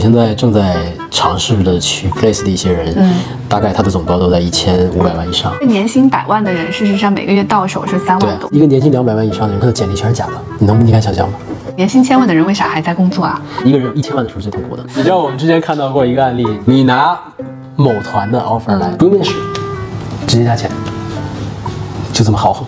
[0.00, 0.78] 我现在正在
[1.10, 3.12] 尝试着去 place 的一些人，嗯
[3.50, 5.52] 大概他的总包都在一千五百万以上。
[5.68, 8.48] 年薪百万的人，事实上每个月到手是三万多，。
[8.50, 11.34] 一个年薪两百万以上的人，他的简历全是假的，你能你敢想象吗？
[11.76, 13.38] 年薪千万的人为啥还在工作啊？
[13.62, 14.82] 一个人一千万的时候最痛苦的。
[14.96, 17.14] 你知道我们之前看到过一个案例，你拿
[17.76, 19.34] 某团的 offer 来，不用面试，
[20.26, 20.70] 直接加钱，
[22.10, 22.66] 就这么豪横。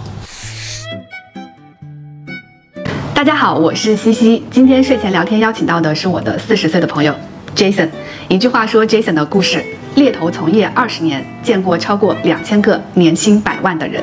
[3.23, 4.43] 大家好，我是西西。
[4.51, 7.15] 今天睡前聊天邀请到的是我的四十岁的朋友
[7.55, 7.89] Jason。
[8.27, 9.65] 一句话说 Jason 的故事：
[9.95, 14.03] 猎头从业二十年，见过超过两千个年薪百万的人。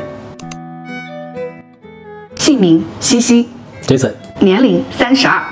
[2.37, 3.49] 姓名西西
[3.85, 5.43] ，Jason，年龄三十二，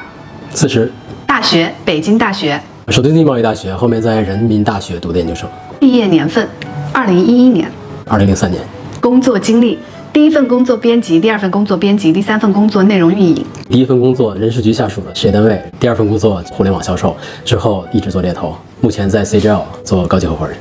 [0.54, 0.90] 四十，
[1.26, 2.58] 大学北京大学，
[2.88, 6.48] 首都经济贸易大学，后面在人民大学读的研究生，毕业年份
[6.94, 7.70] 二零一一年，
[8.06, 8.64] 二零零三年。
[9.02, 9.78] 工作经历。
[10.18, 13.46] 第一份工作编辑，第二份工作编辑，第三份工作内容运营。
[13.70, 20.58] 第一份工作人事局下属的事业单位，第二份工作互联网销售，之后一直做猎头，目前在 CGL 做高级合伙人，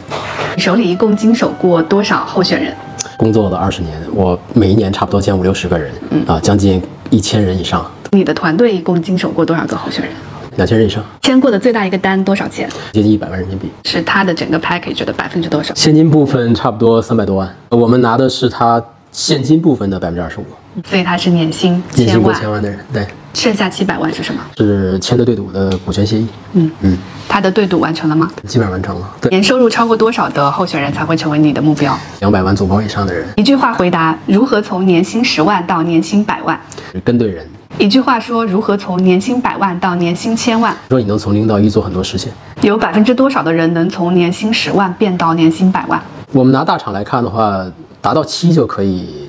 [0.55, 2.75] 你手里一共经手过多少候选人？
[3.17, 5.91] 工作了二十年，我每一年差不多见五六十个人，
[6.27, 10.13] 啊，将近一千人以上，你的团队一共经手过多少个候选人？
[10.57, 12.69] 两千人以上，签过的最大一个单多少钱？
[12.93, 13.71] 接近一百万人民币。
[13.87, 15.75] 是他的整个 package 的百分之多少？
[15.75, 18.83] 现金部分差不多三百多万，我们拿的是他
[19.17, 20.45] 现金部分的百分之二十五，
[20.85, 24.43] 所以他是年薪年薪过千万的人，对，剩下七百万是什么？
[24.59, 28.31] 是签的对赌的股权协议，嗯嗯，他的对赌完成了吗？
[28.47, 31.99] 基本上完成了，对，年收入超过多少的候选人才会成为你的目标？
[32.21, 36.61] 两百万总包以上的人，一句话回答：如何从年薪十万到年薪百万？
[37.03, 40.77] 跟对人，一句话说：如何从年薪百万到年薪千万？
[40.91, 42.31] 说你能从零到一做很多事情。
[42.61, 45.99] 有百分之多少的人能从年薪十万变到年薪百万？
[46.33, 47.65] 我们拿大厂来看的话，
[48.07, 49.29] 达到七就可以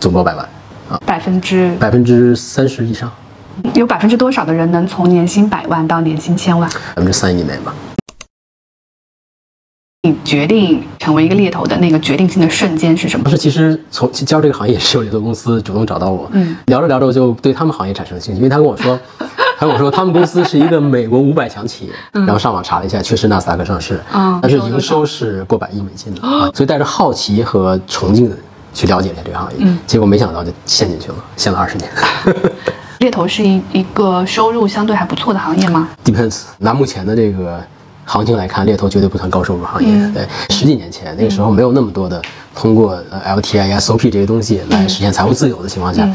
[0.00, 0.44] 总包百万
[0.90, 3.08] 啊，百分之百分之三十以上，
[3.74, 6.68] 有百分之多少的人能从年薪百万到年薪千万？
[6.68, 7.72] 百分之三以内吧。
[10.02, 13.30] 你决定成为一个猎头的那个决定性的瞬间是什么不？
[13.30, 18.98] 是，其实从加入这个行业也是有猎头公司主动找到我，嗯，聊着聊着我就对他们行业产生了兴趣，因为他跟我说，
[19.58, 28.36] 他 跟我说他们公司是一个美国五百强企业，然后上网查了一下，确实纳斯达克上市，嗯但是营收是过百亿美金的，啊，所以带着好奇和崇敬的
[28.74, 29.78] 去了解了一下这个行业，嗯。
[29.86, 31.90] 结果没想到就陷进去了，陷了二十年。
[33.00, 37.62] 猎头是一一个收入相对还不错的行业吗？Depends，拿目前的这个
[38.06, 39.88] 行情来看，猎头绝对不算高收入行业。
[39.90, 40.12] 嗯。
[40.14, 42.20] 对，十几年前那个时候没有那么多的
[42.56, 46.08] 通过呃 LTI、SOP 这些东西来实现财务自由的情况下，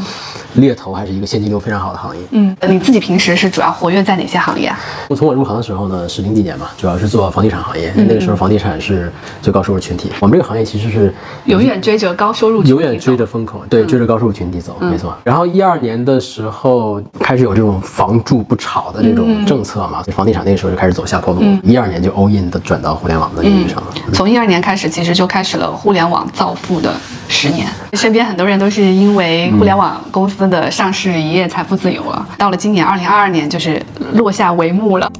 [0.54, 2.22] 猎头还是一个现金流非常好的行业。
[2.32, 4.78] 嗯，你自己平时是主要活跃在哪些行业啊？
[5.08, 7.92] 我从我入行的时候呢，是零几年嘛，主要是做房地产行业。
[7.94, 9.10] 那个时候房地产是
[9.40, 10.10] 最高收入群体。
[10.20, 11.14] 我们这个行业其实是
[11.44, 15.16] 永远追着高收入群体永远追着风口，对，追着高收入群体走，没错。
[15.22, 21.40] 然后一二年的时候开始有这种房住不炒的这种政策嘛，所以房地产那个时候就开始走下坡路。
[21.62, 23.86] 一二年就 all in 的转到互联网的领域上了。
[24.12, 26.94] 从一二年开始，其实就开始了互联网造富的
[27.28, 27.68] 十年。
[27.94, 32.26] 身边很多人都是因为互联网公司的上市一夜财富自由了。
[32.38, 33.80] 到了今年二零二二年，就是
[34.14, 35.10] 落下帷幕了。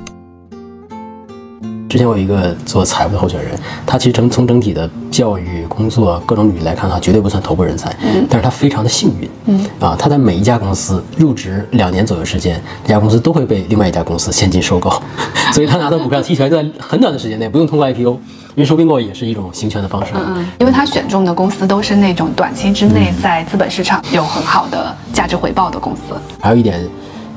[1.89, 3.51] 之前我有一个做财务的候选人，
[3.87, 7.95] 他其实从从整体的教育、工作各种履历来看的话，绝对不算头部人才，
[8.31, 14.91] 但是他非常的幸运，嗯啊，他在每一家公司入职两年左右时间，这家公司都会被另外一家公司现金收购，
[15.53, 18.19] 所以他拿到股票期权在很短的时间内不用通过 IPO，
[18.55, 26.15] 因为收并购也是一种行权的方式，嗯，因为他选中的公司都是那种短期之内在资本市场有很好的价值回报的公司。
[26.41, 26.87] 还有一点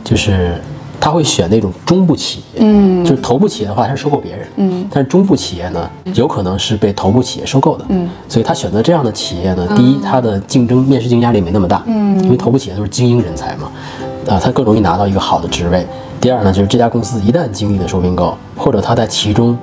[0.04, 0.62] 就是
[1.00, 3.04] 他会选那种中部企业，嗯。
[3.06, 12.22] 就是头部企业的话，他是收购别人，嗯，但是中部企业呢，有可能是被头部企业收购的，嗯，所以他选择这样的企业呢，第一，他的竞争面试竞争压力没那么大，嗯。
[12.24, 13.72] 因为头部企业都是精英人才嘛，
[14.28, 15.86] 啊，他更容易拿到一个好的职位。
[16.20, 19.56] 第二呢，就是这家公司一旦经历了收并购，或者他在其中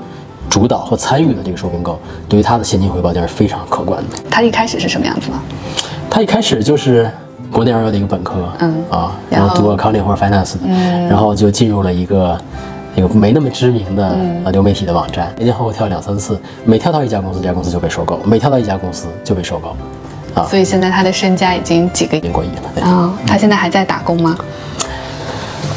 [0.52, 1.98] 主导和参与的这个收并购，
[2.28, 4.18] 对于他的现金回报将是非常可观的。
[4.30, 5.40] 他一开始是什么样子呢？
[6.10, 7.10] 他一开始就是
[7.50, 12.38] 国内二幺的一个本科，嗯啊，然后读 accounting 或者 finance，嗯然后就进入了一个
[12.94, 14.14] 一个没那么知名的
[14.44, 19.74] 呃流媒体的网站，前前后后跳两三次，每跳到一家公司，这家公司就被收购，每跳到一家公司就被收购，
[20.38, 22.28] 啊，所以现在他的身家已经几个亿。
[22.28, 22.70] 过亿了。
[22.74, 24.36] 对啊、他现在还在打工吗？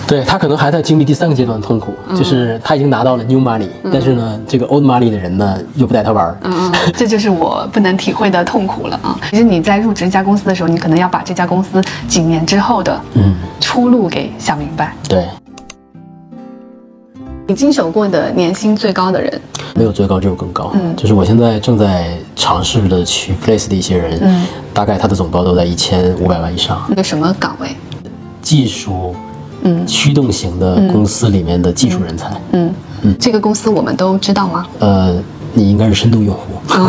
[0.07, 9.18] 对他可能还在经历第三个阶段的痛苦，嗯就是他已经拿到了 new money，、但是呢，这个 old money 的人呢又不带他玩儿，嗯嗯， 这就是我不能体会的痛苦了啊！
[9.31, 14.96] 其实你在入职一家公司的时候，你可能要把这家公司几年之后的嗯，出路给想明白。
[15.10, 15.28] 对，
[17.48, 19.42] 你经手过的年薪最高的人，
[19.75, 20.72] 没有最高只有更高。
[20.75, 26.80] 嗯就是我现在正在尝试的去 place 的一些人，嗯大概他的总包都在一千五百万以上。
[26.88, 27.75] 那个什么岗位？
[28.42, 29.16] 技术
[29.65, 32.29] 嗯，驱动型的公司里面的技术人才。
[32.53, 34.65] 嗯嗯，这个公司我们都知道吗？
[34.79, 35.21] 呃，
[35.53, 36.53] 你应该是深度用户。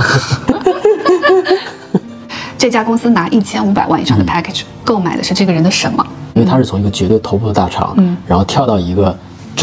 [2.58, 6.04] 这家公司拿一千五百万以上的 package 购买的是这个人的什么？
[6.34, 9.16] 因为他是从一个绝对头部的大厂，嗯，然后跳到一个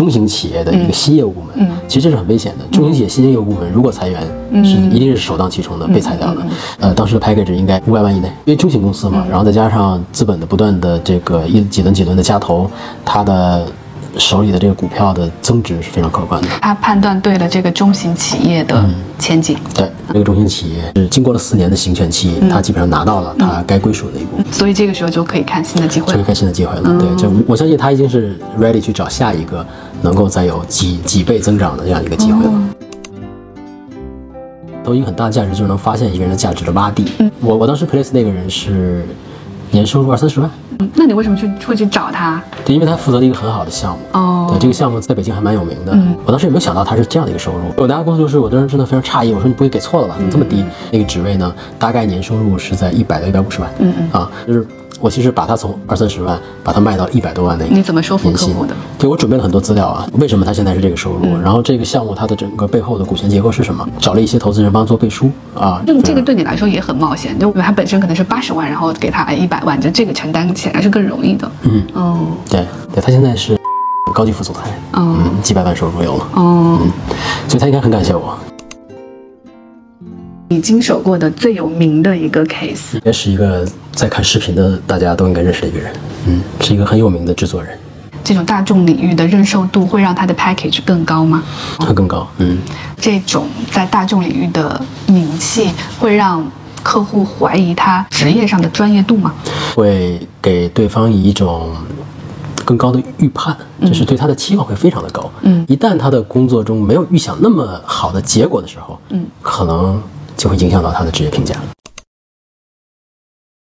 [0.04, 2.66] 中型企业的一个新业务部门，嗯，其实这是很危险的。
[2.78, 4.22] 中型企业新业务部门如果裁员，
[4.62, 6.42] 是一定是首当其冲的被裁掉的。
[6.82, 12.70] 呃，当时的 package 应该五百万以内，因为中型公司嘛，然后再加上资本的不断的这个一几轮几轮的加投，
[13.06, 13.66] 它的。
[14.18, 16.48] 手里的这个股票的增值是非常可观的。
[16.62, 18.83] 他判断对了这个中型企业的
[19.18, 19.57] 前景。
[19.74, 24.45] 对，这个中型企业是经过了四年的行权期，他基本上拿到了他该归属的一部分。
[24.51, 26.13] 所以这个时候就可以看新的机会。
[26.13, 27.00] 可以看新的机会了。
[27.00, 29.65] 对，就我相信他已经是 ready 去找下一个
[30.01, 32.51] 能够再有几几倍增长的这样一个机会了。
[34.83, 37.06] 投一个很大的价值就是能发现一个人的价值的洼地。
[37.39, 39.06] 我我当时 place 那个人是
[39.71, 40.51] 年收入二三十万。
[40.96, 42.42] 那你为什么去会去找他？
[42.66, 44.00] 对，因为他负责了一个很好的项目。
[44.14, 45.92] 哦，对，这个项目在北京还蛮有名的。
[45.94, 47.60] 嗯，我当时也没有想到他是这样的一个收入。
[47.78, 49.34] 我拿到工作就是，我当时真的非常诧异。
[49.34, 50.16] 我说你不会给错了吧？
[50.18, 50.64] 怎么这么低？
[50.92, 53.70] 那个职位呢，大概年收入是在一百到一百五十万。
[53.80, 54.66] 嗯嗯，啊，就是。
[55.00, 58.74] 我其实把它从二三十万把它卖到一百多万那个，你怎么说服客户的？
[58.98, 61.25] 对我准备了很多资料啊，为什么他现在是这个收入？
[61.42, 63.88] 然后这个项目它的整个背后的股权结构是什么？
[64.00, 65.81] 找了一些投资人帮做背书啊。
[65.86, 71.51] 就这个对你来说也很冒险，就他本身可能是八十万，然后给他一百万，就这个承担显然是更容易的。
[71.63, 73.57] 嗯嗯，对对，他现在是
[74.13, 74.62] 高级副总裁，
[74.94, 76.80] 嗯，几百万收入有了，嗯，
[77.48, 78.38] 所以他应该很感谢我。
[80.50, 85.94] 你经手过的最有名的一个 case，应该是一个在看视频的大家都应该认识的一个人，
[86.28, 87.78] 嗯，是一个很有名的制作人。
[88.24, 91.44] 这种大众领域的认受度会让他的 package 更高吗？
[91.80, 92.57] 会更高，嗯。
[92.98, 95.69] 这种在大众领域的名气
[96.00, 96.46] 会让
[96.84, 99.34] 客户怀疑他职业上的专业度吗？
[99.75, 101.75] 会给对方以一种
[102.63, 105.30] 更高的预判，就是对他的期望会非常的高。
[105.42, 110.00] 嗯，一旦他的工作中没有预想那么好的结果的时候，嗯，可能。
[110.44, 111.56] 就会影响到他的职业评价。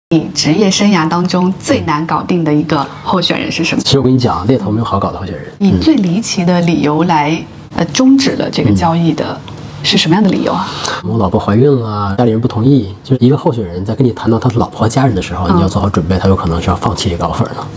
[0.09, 3.81] 你职业生涯当中最难搞定的一个候选人是什么？
[3.83, 5.53] 其实我跟你讲，猎头没有好搞的候选人。
[5.59, 7.39] 以最离奇的理由来
[7.75, 9.39] 呃终止了这个交易的
[9.83, 10.67] 是什么样的理由啊？
[11.03, 12.95] 我老婆怀孕了，家里人不同意。
[13.03, 17.67] 就是一个候选人在跟你谈到他的老婆和家人的时候，你要做好准备，他有可能是要放弃这个 offer 的。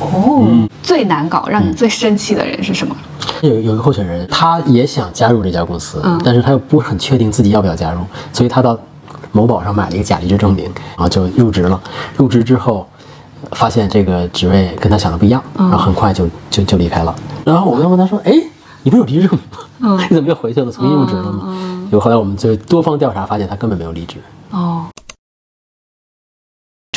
[0.00, 2.96] 哦，最难搞，让你最生气的人是什么？
[3.42, 8.00] 有有一个候选人，他也想加入这家公司，但是他又不是很确定自己要不要加入，
[8.32, 8.76] 所以他到
[9.32, 10.64] 某宝上买了一个假离职证明，
[10.96, 11.80] 然后就入职了。
[12.16, 12.86] 入职之后，
[13.52, 17.14] 发现这个职位跟他想的不一样，然后很快就就就离开了。
[17.44, 18.32] 然后我就问他说：“哎，
[18.82, 20.04] 你不是有离职证明吗？
[20.08, 21.56] 你 怎么又回去了，重新入职了吗？”
[21.92, 24.16] 就后来我们就多方调查，发现他根本没有离职。
[24.50, 24.86] 哦。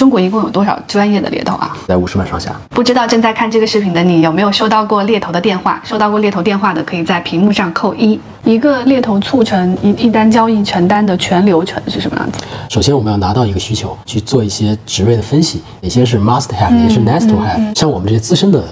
[0.02, 1.78] 中国一共有多少专业的猎头啊？
[1.88, 2.52] 在五十万上下。
[2.70, 5.80] 不知道正在看这个视频的你有没有收到过猎头的电话？
[5.86, 8.20] 收到过猎头电话的，可以在屏幕上扣一。
[8.44, 12.40] 一个猎头促成一一单交易成单的全流程是什么样子？
[12.68, 17.80] 首先我们要拿到一个需求，去做一些职位的分析，哪些是 must have，哪些是 nice to have。
[17.80, 18.64] 像我们这些资深的。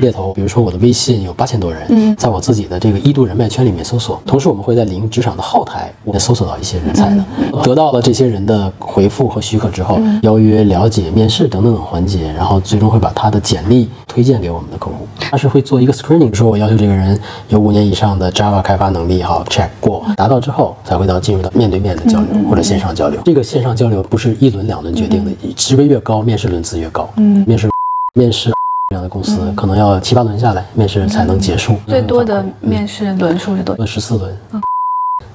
[0.00, 7.24] 猎头，比如说我的微信有八千多人，在我自己的这个一度人脉圈里面搜索，同时我们会在领英职场的后台，我搜索到一些人才的，
[7.62, 15.06] 得到了这些人的回复和许可之后，邀约、了解、面试等等等环节，然后最终会把他的简历推荐给我们的客户。
[15.18, 23.20] 他是会做一个 screening，说我要求这个人有五年以上的 Java 开发能力，哈，check 过，达到之后才会到进入到面对面的交流或者线上交流。
[23.24, 27.08] 这个线上交流不是一轮两轮决定的，职位越高，面试轮次越高。
[27.16, 27.68] 嗯，面试
[28.14, 28.52] 面试。
[28.92, 31.76] 这样的公司可能要七八轮下来，面试才能结束。
[31.86, 33.86] 最多的面试轮数是多？
[33.86, 34.36] 十四轮。
[34.52, 34.60] 嗯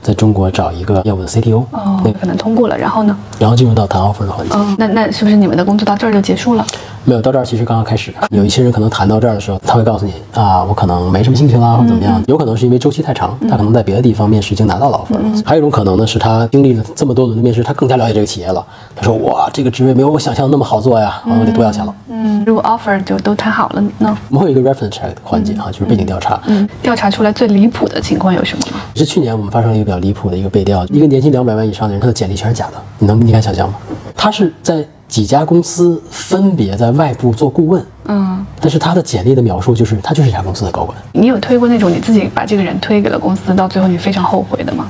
[0.01, 3.17] 在中国找一个业务的 CTO，哦，那可能通过了，然后呢？
[3.39, 4.55] 然后进入到谈 offer 的环节。
[4.77, 6.65] 那那是不是你们的工作到这儿就结束了？
[7.07, 8.13] 没有，到这儿其实刚刚开始。
[8.31, 12.21] 有一些人可能谈到这儿的时候，他会告诉你啊，我可能没什么兴趣啦，或者怎么样。
[12.27, 15.41] 有可能是因为周期太长，他可能在别的地方面试已经拿到了 offer 了。
[15.45, 18.61] 还有一种可能呢，是他经历了这么多轮的面试，他更加了解这个企业了。
[18.93, 21.95] 他说哇，这个职位没有我想象的那么好做呀，我得多要钱了。
[22.09, 24.17] 嗯，如果 offer 就都谈好了呢？
[24.27, 26.37] 我们会有一个 reference check 环节哈，就是背景调查。
[26.47, 28.81] 嗯，调查出来最离谱的情况有什么吗？
[28.95, 30.85] 是去年我们发生了一个比较离谱的一个背调。
[30.87, 33.75] 一个年薪两百万以上的人，他的简历全是假的，你能你敢想象吗？
[34.13, 40.97] 他是在几家公司分别在外部做顾问，嗯，但是他的简历的描述就是他就是一家公司的高管。
[41.13, 44.85] 你有推过那种你自己把这个人推给了公司，到最后你非常后悔的吗？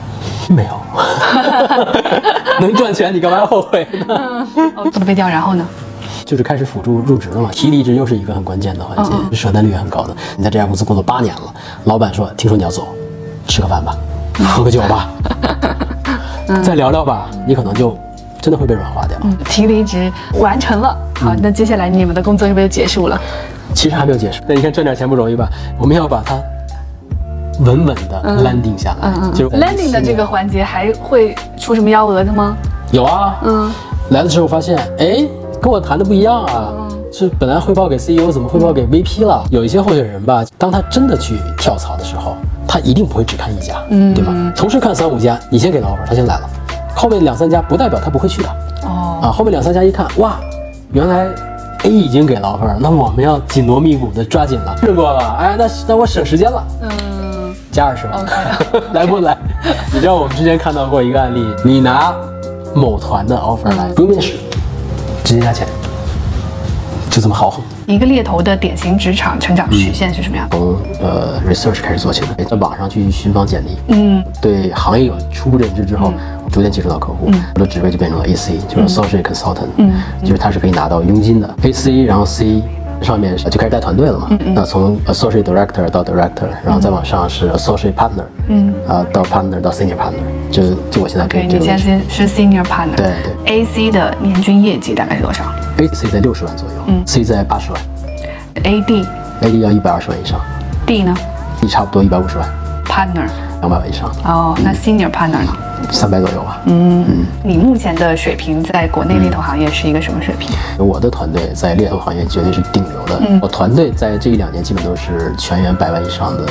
[0.50, 0.80] 没有，
[2.60, 4.48] 能赚钱你干嘛要后悔呢？
[4.92, 5.66] 做了背调，然后呢？
[6.26, 10.16] 就是开始辅助入职了嘛，提离职又是一个很关键的环节，舍单率也很高的。
[10.36, 11.54] 你在这家公司工作八年了，
[11.86, 12.88] 老板说听说你要走，
[13.48, 13.96] 吃个饭吧。
[14.56, 15.10] 喝个酒吧，
[16.64, 17.98] 再聊聊吧，你可能就
[18.42, 19.18] 真的会被软化掉。
[19.50, 23.20] 提离职完成了，好，那接下来你们的工作是不是就结束了？
[23.74, 24.44] 其实还没有结束。
[24.48, 25.48] 那你看赚点钱不容易吧？
[25.78, 26.36] 我们要把它
[27.60, 32.56] 稳稳的 landing 下来，就 landing 的这个环节还会出什么幺蛾子吗？
[32.92, 33.72] 有啊，嗯，
[34.12, 35.26] 来的时候发现，哎，
[35.62, 39.44] 跟我谈的不一样啊，是本来汇报给 CEO，怎么汇报给 VP 了？
[39.52, 42.36] 有一些候选人吧，当他真的去跳槽的时候，
[42.68, 44.34] 他一定不会只看一家，嗯，对吧？
[44.56, 46.50] 同时看三五家，你先给了 offer，他先来了，
[46.98, 48.50] 后面两三家不代表他不会去的，
[48.84, 50.40] 哦，啊，后面两三家一看，哇，
[50.92, 51.28] 原来
[51.84, 58.20] A 已经给了 offer，那我们要紧锣密鼓的抓紧了，试过了，哎，那那我省时间了，嗯，加二十万。
[58.24, 59.38] OK 来不来？
[59.94, 62.12] 你知道我们之前看到过一个案例，你拿
[62.74, 64.34] 某团的 offer 来，不用面试，
[65.24, 65.68] 直接加钱，
[67.12, 67.64] 就这么豪横。
[67.86, 70.50] 一个猎头的典型职场成长曲线是什么样？
[70.50, 70.58] 的？
[70.58, 76.12] 从呃 research 开始做起来，在网上去寻访简历，嗯，对行业有初步认知之后，
[76.52, 82.62] 逐渐接触到客户，我的职位就变成了 AC，就是 associate consultant，嗯，就是他是可以拿到佣金的 AC，然后 C
[83.02, 95.44] 上面就开始带团队了嘛，那从 associate director 到 director，然后再往上是 associate partner，嗯，啊到 partner 到 senior partner，就是就我现在可，以这你现在是是 senior partner，对对，AC 的年均业绩大概是多少
[95.78, 97.80] ，AC 在六十万左右，嗯，C 在八十万
[98.64, 100.40] ？AD，AD 要一百二十万以上
[100.88, 101.16] D 呢
[101.62, 102.50] ，D 差不多一百五十万
[102.86, 103.28] ，？Partner
[103.62, 105.54] 两百万以上，哦，那 senior partner 呢？
[105.92, 106.62] 三百左右吧。
[106.66, 110.56] 嗯你目前的水平在国内猎头行业是一个什么水平？
[110.78, 113.40] 我的团队在猎头行业绝对是顶流的。
[113.42, 116.46] 我团队在这一两年基本都是全员百万以上的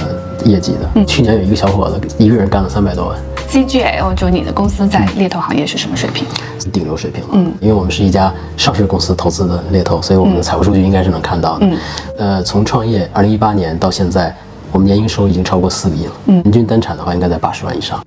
[0.45, 1.05] 业绩的。
[1.05, 3.19] 去年有一个小伙子，一个人干了三百多万
[3.51, 6.27] ，CGL 就你的公司在猎头行业是什么水平？
[6.59, 7.31] 是顶流水平了。
[7.33, 11.67] 嗯，因为我们是一家上市公司投资的猎头，所以我们的财务数据应该是能看到的。
[11.67, 11.79] 嗯，
[12.19, 14.35] 呃，从创业二零一八年到现在，
[14.73, 16.13] 我们年营收已经超过四个亿了。
[16.27, 18.01] 嗯，人均单产的话应该在八十万以上。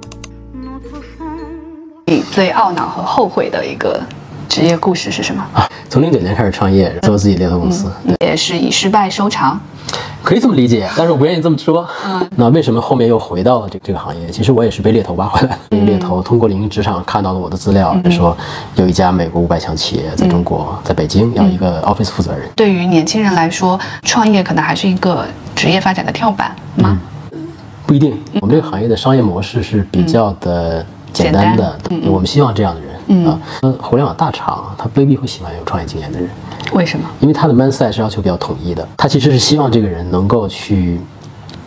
[2.10, 4.02] 你最懊恼和后悔的一个
[4.48, 5.46] 职业故事是什么？
[5.54, 7.88] 啊，从零九年开始创业，做自己猎头公司，
[8.22, 9.60] 也是以失败收场。
[10.24, 11.88] 可以这么理解，但是我不愿意这么说。
[12.04, 14.28] 嗯，那为什么后面又回到了这这个行业？
[14.32, 15.60] 其实我也是被猎头挖回来的。
[15.70, 18.36] 那个猎头通过领英职场看到了我的资料，说
[18.74, 22.50] 有一家美国五百强企业在中国，在北京要一个 office 负责人。
[22.56, 27.00] 对于年轻人来说，创业可能还是一个职业发展的跳板吗？
[27.86, 30.84] 不一定，我们这个行业的商业模式是比较的
[31.24, 33.40] 简单的，我们希望这样的人啊。
[33.62, 36.30] 那互联网大厂他未必会喜欢有创业经验的人，
[36.74, 37.06] 为什么？
[37.20, 41.00] 因为他的 mindset 是要求比较统一的，他其实是希望这个人能够去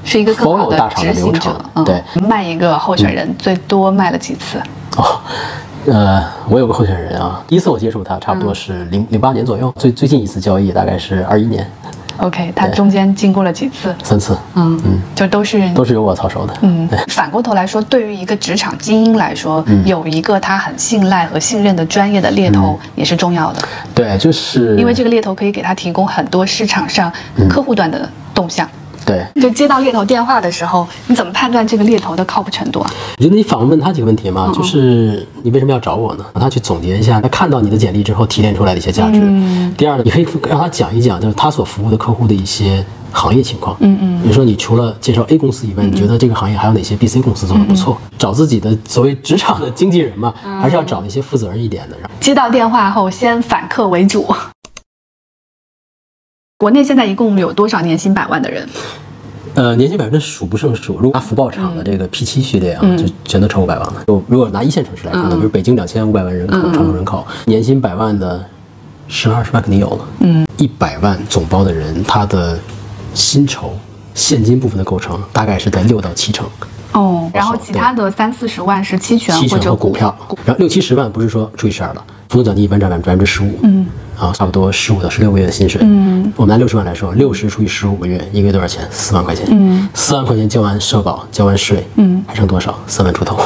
[0.04, 1.54] 是一个更好的大厂的执行者流程。
[1.74, 4.58] 嗯，对，卖一个候选人最多卖了几次？
[4.96, 5.04] 哦，
[5.86, 11.68] 呃，我有个候选人啊，第一次我接触他差不多是零零八年左右，最最近一次交易大概是二一年，
[12.18, 13.94] OK，他中间经过了几次？
[14.02, 14.80] 三次，嗯。
[14.84, 16.54] 嗯，就都是都是由我操守的。
[16.62, 19.82] 嗯，反过头来说，对于一个职场精英来说，嗯。
[19.86, 23.62] 有一个他很信赖和信任的专业的猎头也是重要的，
[23.94, 27.48] 对，就是因为这个猎头可以给他提供很多市场上嗯。
[27.48, 28.68] 客户端的动向。
[29.04, 32.90] 对，就接到猎头电话的时候，你怎么判断这个猎头的靠谱程度啊？
[33.18, 36.24] 我觉得你反问他几个问题嘛，就是你为什么要找我呢？
[36.34, 39.20] 让他去总结一下他看到你的简历之后提炼出来的一些价值。
[39.22, 43.76] 嗯第二呢，你可以让他讲一讲，就是他所服务的客户的一些行业情况。
[43.80, 47.96] 嗯嗯，比如说你除了介绍 A 公司以外，你觉得这个行业还有哪些 B、C 公司做的不错？
[48.18, 51.96] 找自己的所谓职场的经纪人嘛，还是要找一些负责任一点的。
[52.20, 54.26] 接到电话后，先反客为主。
[56.62, 58.64] 国内现在一共有多少年薪百万的人？
[59.54, 60.96] 呃，年薪百分之数不胜数。
[61.00, 64.04] 如果拿福报厂的这个 P 七序列啊，就全都超过百万了。
[64.06, 68.46] 就如果拿一线城市来看呢，比如北京两千五百万人口，常住人口，年薪百万的
[69.08, 70.04] 十二十万肯定有了。
[70.20, 72.56] 嗯，一百万总包的人，他的
[73.12, 73.72] 薪酬
[74.14, 76.46] 现金部分的构成大概是在六到七成，
[76.92, 83.84] 哦，然后其他的三四十万是期权或者和股票，然后六七十万不是说除以十二了，浮动奖金一般占百分之十五，嗯，
[84.18, 88.86] 啊，差不多十五到十六个月的薪水，嗯，我们拿六十万来说，六十除以十五个月，一个月多少钱？
[88.90, 92.78] 四万块钱，嗯，四万块钱交完社保，交完税，嗯，还剩多少？
[92.86, 93.38] 三万出头。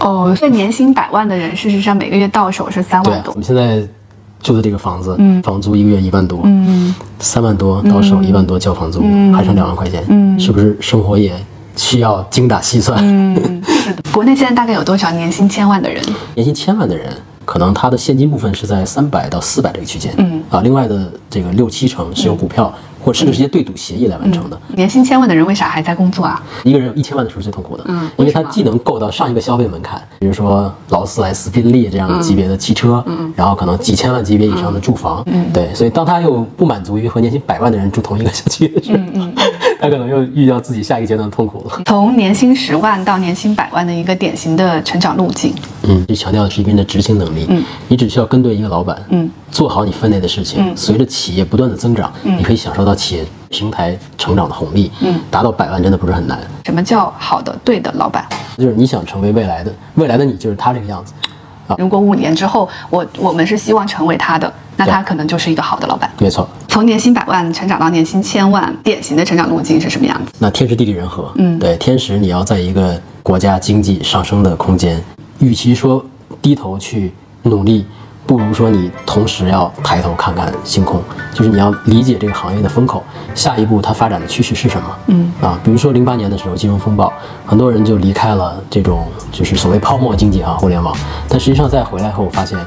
[0.00, 3.36] 哦，所以年薪百万的人，事实上每个月到手是三万，多我。
[3.36, 3.82] 们现在
[4.42, 9.00] 住的这个房子，房租一个月一万多，嗯，三万多到手，一万多交房租，
[9.32, 11.32] 还剩两万块钱，嗯，是不是生活也
[11.76, 12.98] 需要精打细算？
[13.02, 14.02] 嗯，是的。
[14.12, 16.02] 国内现在大概有多少年薪千万的人？
[16.34, 17.10] 年薪千万的人，
[17.44, 20.42] 可能他的现金部分是在三百到四百这个区间，嗯。
[20.50, 22.72] 啊，另外的这个六七成是由股票、
[23.02, 24.58] 或甚至一些对赌协议来完成的。
[24.68, 26.42] 年薪千万的人为啥还在工作啊？
[26.62, 33.32] 一个人有一千万的时候最痛苦的，嗯因为他既能够到上一个消费门槛，比如说劳斯莱斯、宾利这样级别的汽车，嗯。
[33.34, 35.46] 然后可能几千万级别以上的住房，嗯。
[35.52, 39.34] 对，所以当他又不满足于和年薪百万的人住同一个小区的时候，嗯
[39.80, 41.82] 他可能又遇到自己下一个阶段的痛苦了。
[41.86, 45.54] 从年薪十万到年薪百万的一个典型的成长路径。
[45.82, 47.46] 嗯，这强调的是一个人的执行能力。
[47.48, 56.38] 嗯，你只需要跟对一个老板，嗯，做好你分内的事情，随着企业不断的增长，你可以享受到企业平台成长的红利，嗯，达到百万真的不是很难。
[56.64, 58.26] 什么叫好的对的老板？
[58.56, 61.12] 就是你想成为未来的未来的你，就是他这个样子。
[61.78, 66.10] 如果五年之后，我我们是希望成为他的，那他可能就是一个好的老板。
[66.18, 70.32] 没错，从年薪百万成长到年薪千万，典型的成长路径是什么样子？
[70.38, 75.02] 那天时地利人和，嗯，对，天时你要在一个国家经济上升的空间，
[75.38, 76.04] 与其说
[76.42, 77.86] 低头去努力。
[78.26, 81.02] 不如说你同时要抬头看看星空，
[81.34, 83.02] 就是你要理解这个行业的风口，
[83.34, 84.96] 下一步它发展的趋势是什么？
[85.08, 87.12] 嗯啊，比如说零八年的时候金融风暴，
[87.44, 90.96] 很多人就离开了这种就是所谓泡沫经济啊，互联网。
[91.28, 92.58] 但实际上再回来后，发现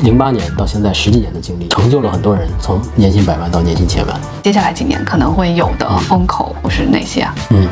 [0.00, 4.20] 零八年到现在十几年的经历，成就了很多人从年薪百万到年薪千万。
[4.42, 7.34] 接下来几年可能会有的风口是哪些啊？
[7.50, 7.68] 嗯。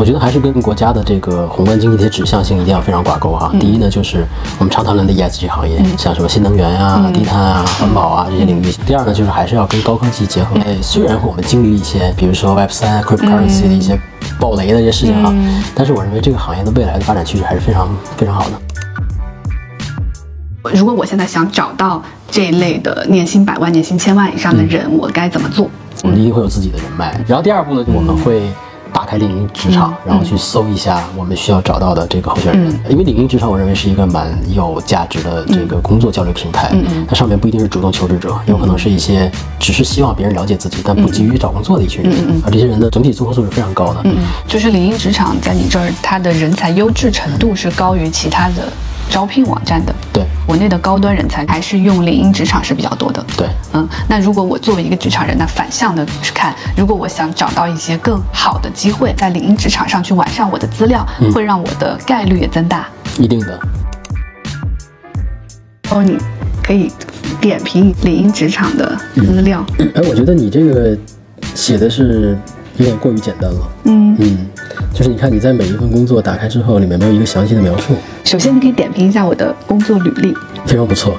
[0.00, 3.52] 我觉得还是跟国家的这个宏观经济的指向性一定要非常挂钩哈。
[3.60, 4.24] 第一呢，就是
[4.58, 8.72] 我们常谈论的 ESG 行业，像什么新能源啊、低碳啊、环保啊这些领域。
[8.86, 10.56] 第二呢，就是还是要跟高科技结合。
[10.64, 14.00] 哎，虽然我们经历一些，比如说 Web 三、Cryptocurrency 的一些
[14.38, 15.34] 暴雷的一些事情哈，
[15.74, 18.52] 但是我认为这个行业的未来的发展趋势还是非常非常好的。
[20.72, 25.68] 如果我现在想找到这一类的年薪百万、年薪千万以上的人，我该怎么做？
[26.02, 27.22] 我们一定会有自己的人脉。
[27.28, 28.40] 然后第二步呢，我们会。
[28.92, 32.80] 打开领英职场，然后去搜一下我们需要找到的这个候选人。
[32.88, 36.70] 因为领英职场，我认为是一个蛮有价值的这个工作交流平台。
[37.08, 42.12] 它上面不一定是主动求职者，有可能是一些只是希望别人了解自己，但不急于找工作的一群人。
[42.44, 44.04] 而这些人的整体综合素质非常高的。
[44.46, 48.68] 就是领英职场在你这儿，它的人才优质程度是高于其他的。
[49.10, 62.86] 招聘网站的，对，国内的高端人才还是用领英职场是比较多的，对，嗯，那如果我作为一个职场人，那反向的去看，如果我想找到一些更好的机会，在领英职场上去完善我的资料，会让我的概率也增大，
[63.18, 63.60] 一定的。
[65.90, 66.16] 哦，你
[66.62, 66.90] 可以
[67.40, 69.66] 点评领英职场的资料。
[69.96, 70.96] 哎，我觉得你这个
[71.54, 72.38] 写的是
[72.76, 73.68] 有点过于简单了。
[73.84, 74.46] 嗯嗯。
[74.92, 77.94] 就是你看你在每一份工作打开之后，里面没有一个详细的描述。
[78.24, 80.34] 首先，你可以点评一下我的工作履历，
[80.66, 81.16] 非常不错。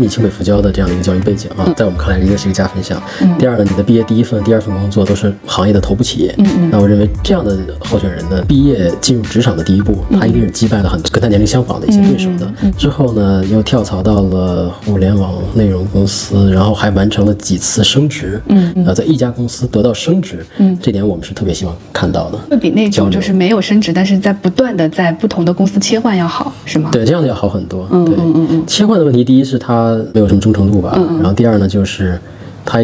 [0.00, 3.02] 你清北复交的这样的一个教育背景啊，在我们看来应该是一个加分项。
[3.36, 6.32] 第二呢，你的毕业第一份、第二份工作都是行业的头部企业。
[6.38, 6.70] 嗯嗯。
[6.70, 12.48] 那我认为这样的候选人呢，毕业进入职场的第一步，他一定是击败了很跟他年龄相仿的一些对手的。
[12.76, 18.40] 之后呢，又跳槽到了互联网内容公司，然后还完成了几次升职。
[18.46, 18.94] 嗯嗯。
[18.94, 22.38] 在一家公司得到升职，嗯，这点我们是特别希望看到的。
[22.48, 26.88] 会比那种就是没有升职，但是在不断的在不同的公司切换要好，是吗？
[26.92, 27.88] 对，这样的要好很多。
[27.90, 28.64] 嗯嗯嗯嗯。
[28.64, 29.87] 切换的问题，第一是他。
[30.12, 32.18] 没有什么忠诚度吧，然后第二呢，就是
[32.64, 32.78] 他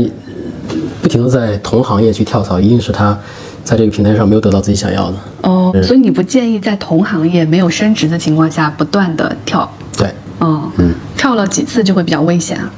[1.03, 3.19] 不停的在同行业去跳槽，一定是他
[3.62, 5.17] 在这个平台上没有得到自己想要的。
[5.43, 9.71] 哦，所以你不建议在同行业没有升职的情况下不断的跳？
[9.97, 12.71] 对，哦，嗯，跳了几次就会比较危险啊。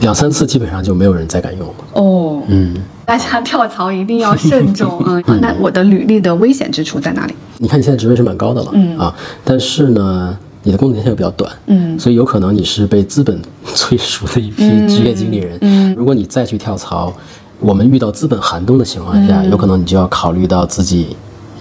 [0.00, 1.74] 两三次基本上就没有人再敢用了。
[1.92, 5.20] 哦，嗯，大家跳槽一定要慎重啊。
[5.40, 7.34] 那我的履历的危险之处在哪里？
[7.58, 9.14] 你看你现在职位是蛮高的了，嗯啊，
[9.44, 10.36] 但是呢。
[10.68, 13.40] 你的工作年限又比较短，嗯，所以有可能你是被资本
[13.74, 15.56] 催熟的一批职业经理人。
[15.62, 17.10] 嗯，如果你再去跳槽，
[17.58, 21.16] 我们遇到资本寒冬的情况下，有可能你就要考虑到自己，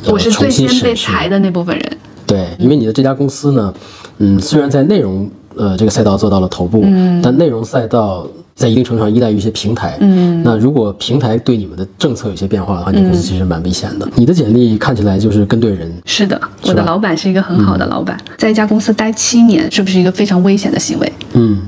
[0.07, 1.97] 我是最先被裁的那部分人。
[2.25, 3.73] 对，因为你的这家公司呢，
[4.17, 8.27] 嗯，虽然在内容呃这个赛道做到了头部，嗯，但内容赛道。
[8.57, 14.09] 在一定程度上依赖于一些平台，嗯，那如果平台对你们的政策有些变化的话，你公司其实蛮危险的。
[14.15, 21.13] 你的简历看起来就是跟对人，是的，我的老板是一个很好的老板，在一家公司待七年，是不是一个非常危险的行为？
[21.33, 21.61] 嗯，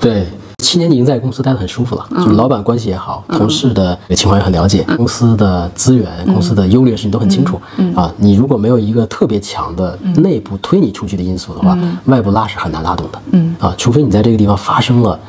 [0.00, 0.26] 对，
[0.64, 7.60] 七年你已经在公司待得很舒服了，就是老板关系也好，同事的情况也很了解，公司的资源、公司的优劣势你都很清楚，
[7.94, 15.20] 啊，你如果没有一个特别强的内部推你出去的因素的话，外部拉是很难拉动的，嗯，啊，除非你在这个地方发生了。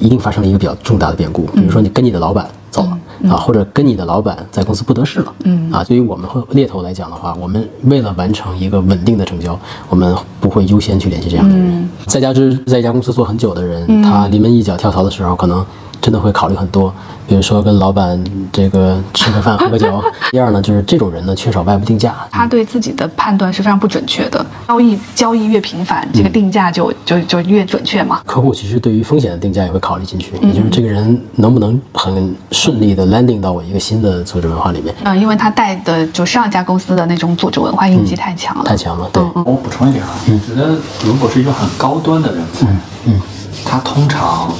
[0.00, 9.58] 一定发生了一个比较重大的变故，比如说你跟你的老板走了啊，或者跟你的老板在公司不得势了，嗯啊，对于我们会猎头来讲的话，我们为了完成一个稳定的成交，
[9.88, 11.88] 我们不会优先去联系这样的人。
[12.06, 15.64] 再加之在一家公司做很久的人，他临门一脚跳槽的时候，可能。
[16.00, 16.92] 真的会考虑很多，
[17.26, 20.02] 比如说跟老板这个吃个饭喝个酒。
[20.30, 24.44] 第二呢，就是这种人呢缺少外部定价，他对自己的判断是非常不准确的。
[24.66, 28.20] 交易交易越频繁，这个定价就就就越准确嘛。
[28.26, 34.94] 客户其实对于风险的定价也会考虑进去，也就是这个人能不能很顺利的 landing 到我一个新的组织文化里面。
[35.04, 39.08] 嗯，因为他带的就上一家公司的那种组织文化印记太强了，太强了。
[39.12, 42.66] 对，我补充一点啊，我觉得如果是一个很高端的人才，
[43.06, 43.20] 嗯，
[43.64, 44.52] 他通常。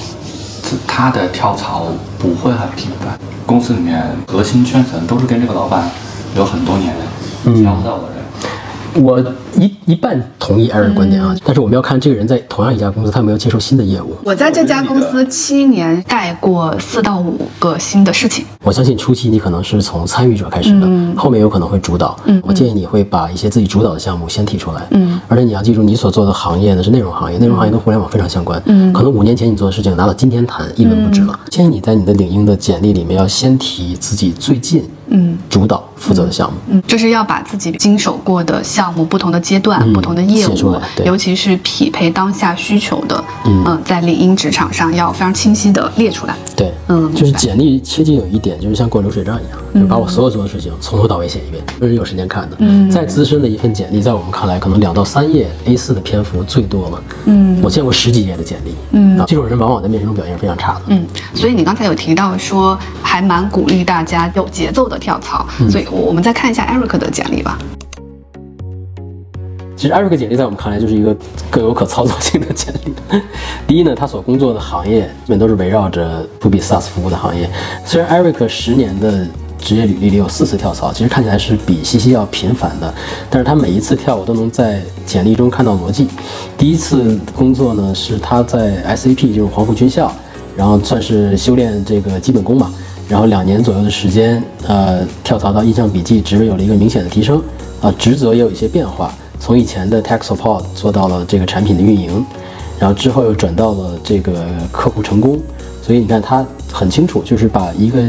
[0.86, 1.86] 他的跳槽
[2.18, 5.88] 不会很频繁，公司里面核心圈层都是跟这个老板
[6.36, 6.94] 有很多年
[7.62, 8.17] 交道的人。
[8.94, 9.22] 我
[9.56, 14.16] 一一半同意艾瑞观点啊，但是我们要看这个人在同样一家公司，他有没有接受新的业务。
[14.24, 18.44] 我在这家公司七年，带过四到五个新的事情。
[18.62, 22.18] 我相信初期你可能是从参与者开始的，后面有可能会主导。
[22.42, 24.86] 我建议你会把一些自己主导的项目先提出来。
[24.90, 28.60] 嗯，而且你要记住，你所做的行业呢是内容行业，内容行业跟互联网非常相关。
[28.66, 31.38] 嗯，可能五年前你做的事情拿到今天谈一文不值了。
[31.48, 36.58] 建议你在你的领英的简历里面要先提自己最近嗯主导负责的项目。
[36.68, 46.36] 嗯，就是要把自己经手过的项目、不同的阶段、不同的业务，尤其是匹配当下需求的，嗯，在领英职场上要非常清晰的列出来。
[46.56, 52.56] 对，嗯，就是简历切记有一点，就是像过流水账一样，就把我所有做的事情从头到尾写一遍，没人有时间看的。
[52.60, 57.02] 嗯，再资深的一份简历，在我们看来，可能两到三页 A4 的篇幅最多了。
[57.26, 58.74] 嗯，我见过十几页的简历。
[58.92, 60.82] 嗯，这种人往往在面试中表现非常差的。
[60.88, 65.46] 嗯，所以你刚才有提到说，还蛮鼓励大家有节奏的跳槽。
[65.70, 67.58] 所以，我们再看一下 Eric 的简历吧。
[69.76, 71.16] 其实 Eric 简历在我们看来就是一个
[71.48, 73.20] 更有可操作性的简历。
[73.66, 77.48] 第一呢，他所工作的行业基本都是围绕着 To B SaaS 服务的行业。
[77.84, 79.24] 虽然 Eric 十年的
[79.56, 82.92] 职业履历里有四次跳槽，其实看起来是比西西要频繁的，
[83.30, 86.08] 但是他每一次跳，我都能在简历中看到逻辑。
[86.56, 90.10] 第一次工作呢，是他在 SAP，就是黄埔军校，
[90.56, 92.72] 然后算是修炼这个基本功嘛。
[93.08, 97.42] 然后两年左右的时间，呃，跳槽到印象笔记，职位有了一个明显的提升，
[97.80, 99.10] 啊，职责也有一些变化。
[99.40, 102.24] 从以前的 tech support 做到了这个产品的运营，
[102.78, 105.40] 然后之后又转到了这个客户成功，
[105.80, 108.02] 所以你看他很清楚，就是把一个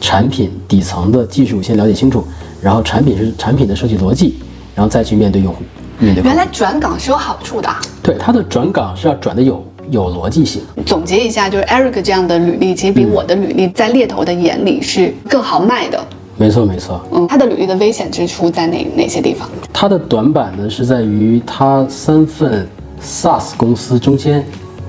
[0.00, 2.22] 产品底层的技术先了解清楚，
[2.60, 4.34] 然后产品是产品的设计逻辑，
[4.74, 5.62] 然后再去面对用户。
[5.98, 7.68] 面对原来转岗是有好处的。
[8.02, 10.60] 对，他的转岗是要转的有有逻辑性。
[10.84, 16.02] 总结一下，就是 Eric 这样的履历，其实比我的履历在猎头的眼里是更好卖的。
[16.38, 19.48] 没错没错，嗯，他的履历的危险之处在哪哪些地方？
[19.72, 22.66] 他的短板呢是在于他三份
[23.00, 24.44] SaaS 公司中间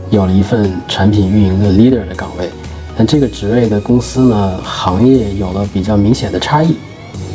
[0.09, 2.49] 有了一份产品运营的 leader 的岗位，
[2.97, 6.75] 但这个职位的公司呢行业有了比较明显的差异。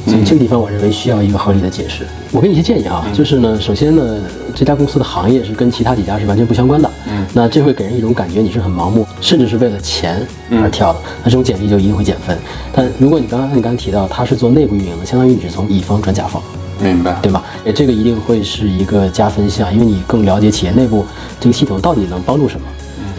[0.09, 2.07] 所以这个地方，我认为需要一个合理的解释。
[2.33, 4.18] 我给你一些建议啊， 就是呢，首先呢，
[4.55, 6.90] 这家公司的行业是跟其他几家是完全不相关的。
[7.07, 10.27] 嗯，那这会给人一种感觉，你是很盲目，甚至是为了钱
[10.62, 10.99] 而跳的。
[11.23, 12.37] 那这种简历就一定会减分。
[12.73, 16.42] 但如果你刚刚你刚刚提到他是做内部运营的，相当于你是从乙方转甲方，
[16.83, 17.44] 明白对吧？
[17.64, 21.05] 诶，这个一定会是一个加分项，因为你更了解企业内部
[21.38, 22.66] 这个系统到底能帮助什么。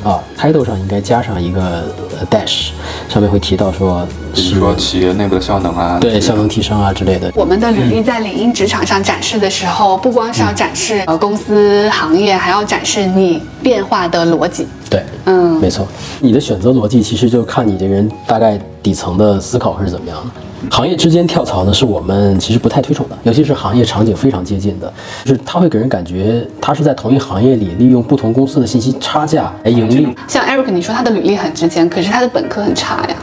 [0.04, 1.84] 啊，title 上应该加上一个
[2.30, 2.70] dash，
[3.08, 7.32] 上面会提到说，比如说企业内部的效能啊，对，效能提升啊之类的。
[7.36, 14.68] 我们的履历在领英职场上展示的时候，不光是要展示呃公司行业，还要展示你变化的逻辑。
[14.90, 15.88] 对，嗯，没错，
[16.20, 20.32] 你的选择逻辑其实就看你这个人大概底层的思考是怎么样的。
[20.70, 24.92] 行业之间跳槽呢，是我们其实不太推崇的，尤其是行业场景非常接近的，
[25.24, 30.08] 就是它会给人感觉他是在同一行业里利用不同公司的信息差价来盈利。
[30.28, 33.16] 像 Eric，你说他的履历很值钱，可是他的本科很差呀。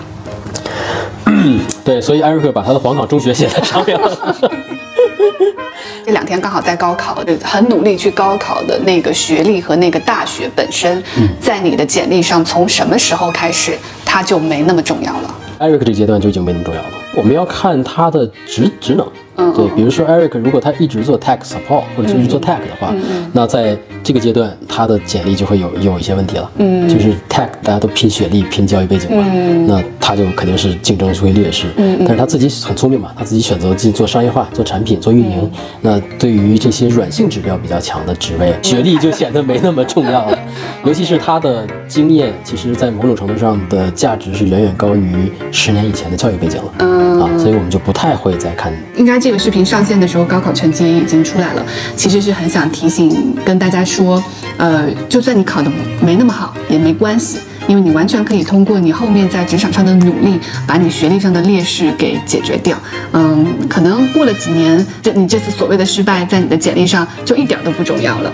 [1.84, 4.16] 对，所以 Eric 把他的黄冈中学写在上面了。
[6.04, 11.02] 这两天刚好在高考，很努力去高考的那个学历和那个大学本身，
[11.40, 15.34] 在你的简历上从什么时候开始，它就没那么重要了。
[15.58, 16.88] Eric 这阶段就已经没那么重要了。
[17.16, 19.10] 我们要看它的职职能。
[19.36, 22.94] 对，比如说 Eric，如果他一直做 tech support 或者一直做 tech 的话，
[23.32, 26.50] 那在这个阶段他的简历就会有有一些问题了。
[26.56, 29.24] 嗯，就是 tech 大家都拼学历、拼教育背景嘛，
[29.66, 31.66] 那他就肯定是竞争会劣势。
[31.76, 35.50] 嗯但是他自己很聪明嘛，他自己选择进做商业化、做产品、做运营。
[35.82, 40.38] 那对于这些软性指标比较强的职位，学历就显得没那么重要了。
[40.84, 46.72] 尤其是他的经验，其实在某种程度上的价值是远远高于十年以前的教育背景了。
[46.78, 48.72] 嗯啊，所以我们就不太会再看。
[48.96, 49.25] 应该。
[49.26, 51.66] 这个视频上线的时候，高考成绩也已经出来了。
[51.96, 54.22] 其实是很想提醒跟大家说，
[54.56, 55.68] 呃，就算你考的
[56.00, 62.78] 没那么好也没关系，因为你完全可以通过你后面在职场上的努力，把你学历上的劣势给解决掉。
[63.14, 68.32] 嗯，可能过了几年，这你这次所谓的失败，在你的简历上就一点都不重要了。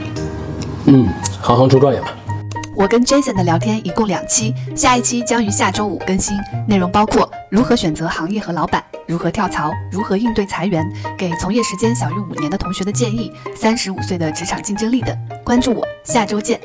[0.85, 1.09] 嗯，
[1.41, 2.09] 行行出状元嘛。
[2.75, 10.85] 我跟 Jason 的聊天一共两期，下一期将于下周五更新，内容包括如何选择行业和老板，如何跳槽，如何应对裁员，
[11.17, 15.17] 给从业时间小于五年的同学的建议，三十五岁的职场竞争力等。
[15.45, 16.59] 关注我，下周见。